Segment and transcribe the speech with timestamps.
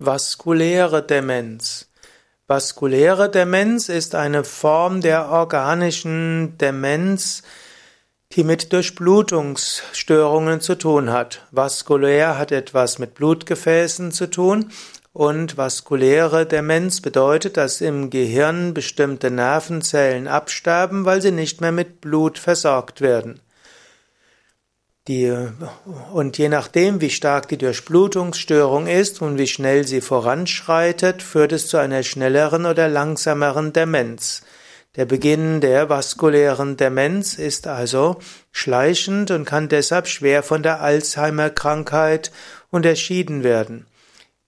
[0.00, 1.88] Vaskuläre Demenz.
[2.48, 7.42] Vaskuläre Demenz ist eine Form der organischen Demenz,
[8.32, 11.46] die mit Durchblutungsstörungen zu tun hat.
[11.52, 14.72] Vaskulär hat etwas mit Blutgefäßen zu tun
[15.12, 22.00] und vaskuläre Demenz bedeutet, dass im Gehirn bestimmte Nervenzellen absterben, weil sie nicht mehr mit
[22.00, 23.38] Blut versorgt werden.
[25.06, 25.30] Die,
[26.14, 31.68] und je nachdem, wie stark die Durchblutungsstörung ist und wie schnell sie voranschreitet, führt es
[31.68, 34.40] zu einer schnelleren oder langsameren Demenz.
[34.96, 38.16] Der Beginn der vaskulären Demenz ist also
[38.50, 42.32] schleichend und kann deshalb schwer von der Alzheimer-Krankheit
[42.70, 43.84] unterschieden werden.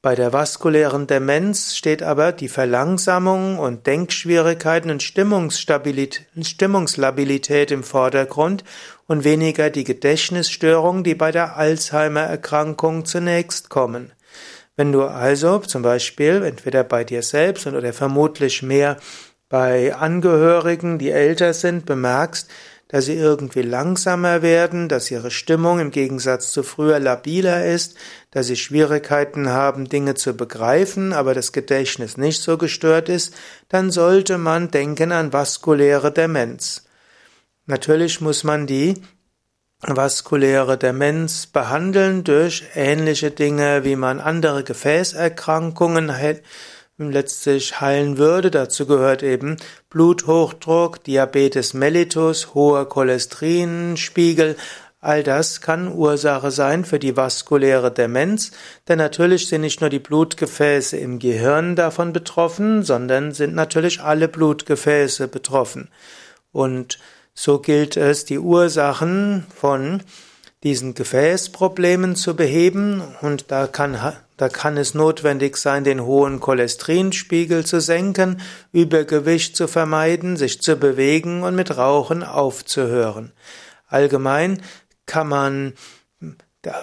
[0.07, 8.63] Bei der vaskulären Demenz steht aber die Verlangsamung und Denkschwierigkeiten und Stimmungslabilität im Vordergrund
[9.09, 14.13] und weniger die Gedächtnisstörungen, die bei der Alzheimer-Erkrankung zunächst kommen.
[14.77, 18.99] Wenn du also zum Beispiel entweder bei dir selbst oder vermutlich mehr
[19.49, 22.49] bei Angehörigen, die älter sind, bemerkst,
[22.89, 27.97] dass sie irgendwie langsamer werden, dass ihre Stimmung im Gegensatz zu früher labiler ist,
[28.31, 33.35] dass sie Schwierigkeiten haben, Dinge zu begreifen, aber das Gedächtnis nicht so gestört ist,
[33.69, 36.85] dann sollte man denken an vaskuläre Demenz.
[37.67, 38.95] Natürlich muss man die
[39.81, 46.17] vaskuläre Demenz behandeln durch ähnliche Dinge, wie man andere Gefäßerkrankungen
[46.99, 48.51] letztlich heilen würde.
[48.51, 49.57] Dazu gehört eben
[49.91, 54.57] Bluthochdruck, Diabetes mellitus, hoher Cholesterinspiegel.
[55.01, 58.51] All das kann Ursache sein für die vaskuläre Demenz,
[58.89, 64.27] denn natürlich sind nicht nur die Blutgefäße im Gehirn davon betroffen, sondern sind natürlich alle
[64.27, 65.91] Blutgefäße betroffen.
[66.51, 66.99] Und
[67.35, 70.03] so gilt es, die Ursachen von
[70.65, 77.65] diesen Gefäßproblemen zu beheben und da kann, da kann es notwendig sein, den hohen Cholesterinspiegel
[77.65, 78.41] zu senken,
[78.73, 83.33] Übergewicht zu vermeiden, sich zu bewegen und mit Rauchen aufzuhören.
[83.89, 84.63] Allgemein
[85.07, 85.73] kann man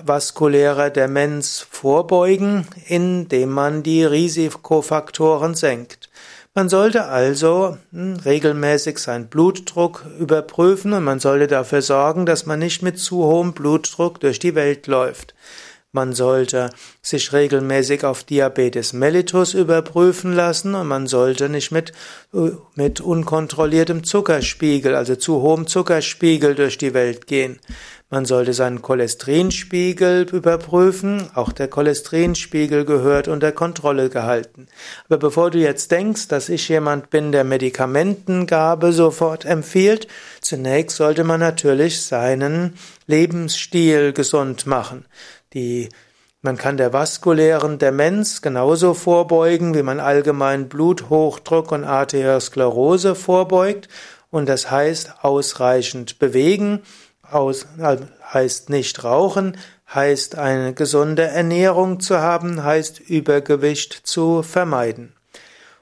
[0.04, 6.10] vaskulärer Demenz vorbeugen, indem man die Risikofaktoren senkt.
[6.56, 12.60] Man sollte also hm, regelmäßig seinen Blutdruck überprüfen und man sollte dafür sorgen, dass man
[12.60, 15.34] nicht mit zu hohem Blutdruck durch die Welt läuft.
[15.96, 16.72] Man sollte
[17.04, 21.94] sich regelmäßig auf Diabetes mellitus überprüfen lassen und man sollte nicht mit,
[22.74, 27.60] mit unkontrolliertem Zuckerspiegel, also zu hohem Zuckerspiegel durch die Welt gehen.
[28.14, 31.32] Man sollte seinen Cholesterinspiegel überprüfen.
[31.34, 34.68] Auch der Cholesterinspiegel gehört unter Kontrolle gehalten.
[35.08, 40.08] Aber bevor du jetzt denkst, dass ich jemand bin, der Medikamentengabe sofort empfiehlt,
[40.42, 42.76] zunächst sollte man natürlich seinen
[43.08, 45.06] Lebensstil gesund machen.
[45.56, 45.90] Die
[46.44, 53.88] man kann der vaskulären Demenz genauso vorbeugen, wie man allgemein Bluthochdruck und Arteriosklerose vorbeugt.
[54.30, 56.84] Und das heißt ausreichend bewegen,
[57.30, 57.66] aus,
[58.34, 59.58] heißt nicht rauchen,
[59.94, 65.14] heißt eine gesunde Ernährung zu haben, heißt Übergewicht zu vermeiden.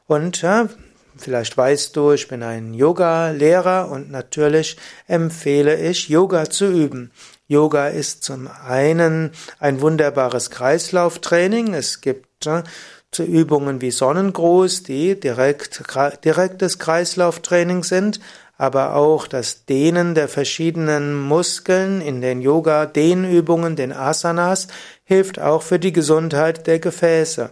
[0.08, 0.70] Und ja,
[1.18, 7.12] vielleicht weißt du, ich bin ein Yoga-Lehrer und natürlich empfehle ich, Yoga zu üben.
[7.48, 11.74] Yoga ist zum einen ein wunderbares Kreislauftraining.
[11.74, 12.64] Es gibt ja,
[13.12, 15.84] zu Übungen wie Sonnengruß, die direkt,
[16.24, 18.22] direktes Kreislauftraining sind,
[18.62, 24.68] aber auch das Dehnen der verschiedenen Muskeln in den Yoga-Dehnübungen, den Asanas,
[25.04, 27.50] hilft auch für die Gesundheit der Gefäße.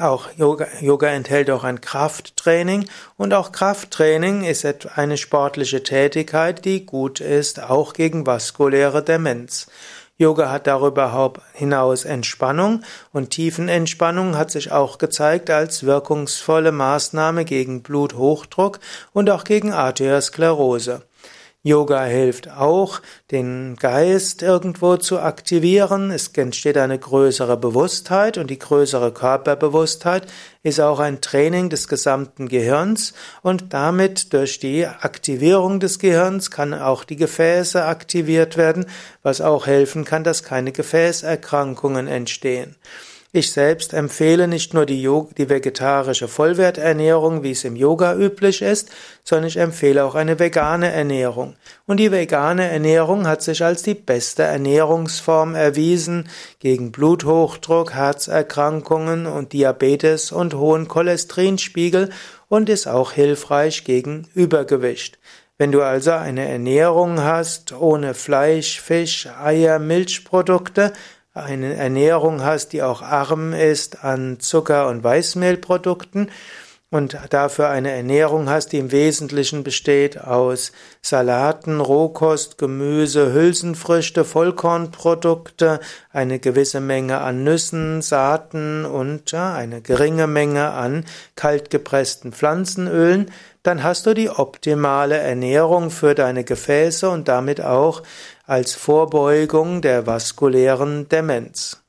[0.00, 2.88] Auch Yoga, Yoga enthält auch ein Krafttraining
[3.18, 4.64] und auch Krafttraining ist
[4.96, 9.66] eine sportliche Tätigkeit, die gut ist, auch gegen vaskuläre Demenz.
[10.18, 12.82] Yoga hat darüber hinaus Entspannung
[13.12, 18.80] und Tiefenentspannung hat sich auch gezeigt als wirkungsvolle Maßnahme gegen Bluthochdruck
[19.12, 21.02] und auch gegen Arteriosklerose.
[21.66, 23.00] Yoga hilft auch,
[23.32, 26.12] den Geist irgendwo zu aktivieren.
[26.12, 30.28] Es entsteht eine größere Bewusstheit und die größere Körperbewusstheit
[30.62, 36.72] ist auch ein Training des gesamten Gehirns und damit durch die Aktivierung des Gehirns kann
[36.72, 38.86] auch die Gefäße aktiviert werden,
[39.24, 42.76] was auch helfen kann, dass keine Gefäßerkrankungen entstehen.
[43.36, 45.06] Ich selbst empfehle nicht nur die,
[45.36, 48.88] die vegetarische Vollwerternährung, wie es im Yoga üblich ist,
[49.24, 51.54] sondern ich empfehle auch eine vegane Ernährung.
[51.84, 56.30] Und die vegane Ernährung hat sich als die beste Ernährungsform erwiesen
[56.60, 62.08] gegen Bluthochdruck, Herzerkrankungen und Diabetes und hohen Cholesterinspiegel
[62.48, 65.18] und ist auch hilfreich gegen Übergewicht.
[65.58, 70.92] Wenn du also eine Ernährung hast ohne Fleisch, Fisch, Eier, Milchprodukte,
[71.36, 76.30] eine Ernährung hast, die auch arm ist an Zucker und Weißmehlprodukten
[76.90, 80.72] und dafür eine Ernährung hast, die im Wesentlichen besteht aus
[81.02, 85.80] Salaten, Rohkost, Gemüse, Hülsenfrüchte, Vollkornprodukte,
[86.12, 91.04] eine gewisse Menge an Nüssen, Saaten und eine geringe Menge an
[91.34, 93.32] kaltgepressten Pflanzenölen,
[93.64, 98.04] dann hast du die optimale Ernährung für deine Gefäße und damit auch
[98.46, 101.85] als Vorbeugung der vaskulären Demenz.